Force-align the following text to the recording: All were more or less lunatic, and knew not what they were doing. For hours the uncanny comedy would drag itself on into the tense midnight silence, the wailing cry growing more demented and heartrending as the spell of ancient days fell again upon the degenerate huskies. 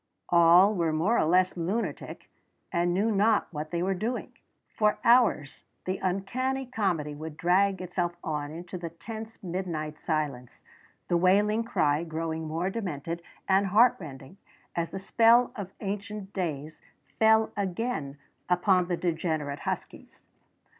All 0.29 0.73
were 0.73 0.91
more 0.91 1.19
or 1.19 1.25
less 1.25 1.55
lunatic, 1.55 2.27
and 2.71 2.91
knew 2.91 3.11
not 3.11 3.47
what 3.53 3.69
they 3.69 3.83
were 3.83 3.93
doing. 3.93 4.31
For 4.75 4.97
hours 5.03 5.63
the 5.85 5.99
uncanny 5.99 6.65
comedy 6.65 7.13
would 7.13 7.37
drag 7.37 7.81
itself 7.83 8.15
on 8.23 8.49
into 8.49 8.79
the 8.79 8.89
tense 8.89 9.37
midnight 9.43 9.99
silence, 9.99 10.63
the 11.07 11.17
wailing 11.17 11.63
cry 11.63 12.03
growing 12.03 12.47
more 12.47 12.71
demented 12.71 13.21
and 13.47 13.67
heartrending 13.67 14.37
as 14.75 14.89
the 14.89 14.97
spell 14.97 15.51
of 15.55 15.71
ancient 15.81 16.33
days 16.33 16.81
fell 17.19 17.51
again 17.55 18.17
upon 18.49 18.87
the 18.87 18.97
degenerate 18.97 19.59
huskies. 19.69 20.25